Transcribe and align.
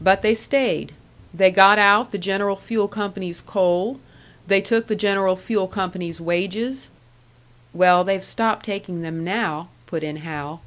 But 0.00 0.22
they 0.22 0.32
stayed; 0.32 0.92
they 1.34 1.50
got 1.50 1.76
out 1.76 2.12
the 2.12 2.18
General 2.18 2.54
Fuel 2.54 2.86
Company's 2.86 3.40
coal, 3.40 3.98
they 4.46 4.60
took 4.60 4.86
the 4.86 4.94
General 4.94 5.34
Fuel 5.34 5.66
Company's 5.66 6.20
wages 6.20 6.88
"Well, 7.74 8.04
they've 8.04 8.22
stopped 8.22 8.64
taking 8.64 9.02
them 9.02 9.24
now," 9.24 9.70
put 9.86 10.04
in 10.04 10.18
Hal. 10.18 10.60